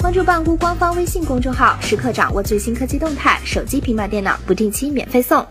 [0.00, 3.38] 关注半菇官方微信公众号，时刻掌握最新科技动态。
[3.44, 5.46] 手机、平板电脑不定期免费送。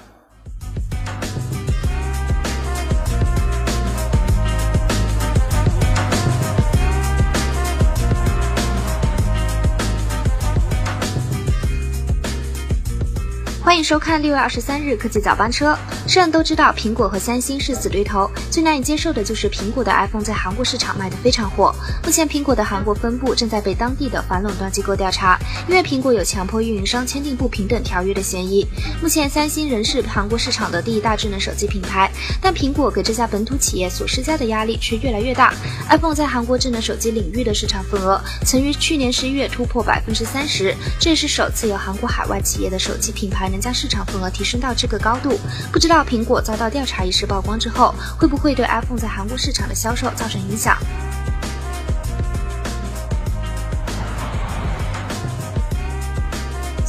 [13.70, 15.78] 欢迎收看六月二十三日科技早班车。
[16.08, 21.72] 是人都知道，苹果和三星是死对头，最难以接受的就是苹果的 iPhone 在韩国市场卖得非常火。
[22.04, 25.38] 目前，苹果的韩国分部正在被当地的反垄断机构调查，
[25.68, 28.66] 因为苹果有强迫运营商签订不平等条约的嫌疑。
[29.04, 35.54] 目前，三星仍是韩国市场的第一大智能手机品牌，但苹果给这家本土企业所施加的压力却越来越大。
[35.92, 43.59] iPhone 在韩国智能手机领域的市场份额曾于去年十一月突破百分之三十，这也是首次有韩国海外企业的手机品牌能。
[43.60, 45.40] 将市场份额提升到这个高度，
[45.72, 50.78] 不知道苹果遭到调查一事曝光之后，会不会对 iPhone 在韩国市场的销售造成影响？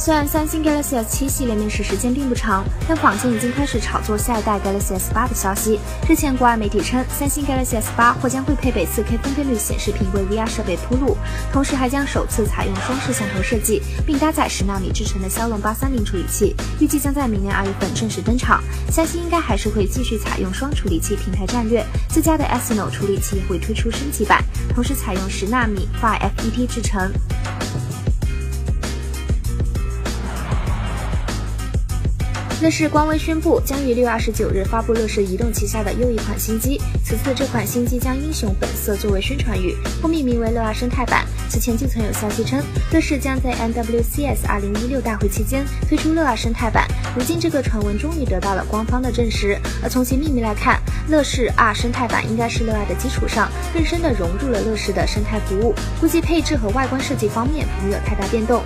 [0.03, 5.79] 虽然三星 Galaxy S7 系列面世时间并不长，但坊间已经开始炒作下一代 Galaxy S8 的消息。
[6.09, 11.15] 日前，国外媒体称，三星 Galaxy S8 或将会配备 4K 分辨率显示屏为 VR 设备铺路，
[11.53, 18.59] 同时还将首次采用双摄像头设计，并搭载十纳米制成的骁龙八三零处理器，预计将在明年二月份正式登场。
[18.89, 24.43] 三星应该还是会继续采用双处理器平台战略，自家的 Exynos 处理器也会推出升级版，
[24.73, 27.11] 同时采用十纳米 FiFET 制成。
[32.61, 36.79] 乐视官微宣布，将于六月二十九日发布乐视移动旗下的又一款新机。
[37.03, 41.25] 此次这款新机将英雄本色作为宣传语，或命名为乐 R 生态版。
[41.49, 46.87] 此前就曾有消息称，乐视将在 MWCS 二零一六大会期间推出乐 R 生态版。
[47.17, 49.57] 如今这个传闻终于得到了官方的证实。
[49.81, 55.73] 而从其命名来看，乐视 R 生态版应该是乐 R 的基础上，更深的融入了乐视的生态服务。
[55.99, 58.61] 估计配置和外观设计方面不会有太大变动。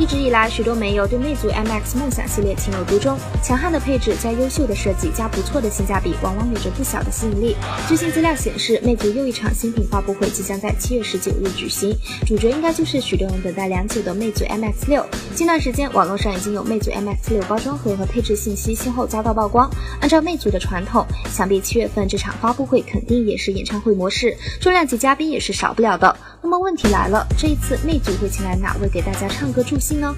[0.00, 3.18] 一直以来，许多媒友对魅族 MX 梦想系列情有独钟。
[3.42, 7.54] 强悍的配置加优秀的设计加不错的性价比，往往有着不小的吸引力。
[7.86, 11.94] 最新资料显示，魅族又一场新品发布会即将在七月十九日举行，
[12.26, 15.04] 主角应该就是许多人等待良久的魅族 MX 六。
[15.34, 19.70] 近段时间，网络上已经有魅族 MX 六包装盒和配置信息先后遭到曝光。
[20.00, 26.16] 按照魅族的传统，想必七月份这场发布会肯定也是演唱会模式，重量级嘉宾也是少不了的。
[26.42, 30.16] 那么问题来了，这一次魅族会请来哪位给大家唱歌助兴呢？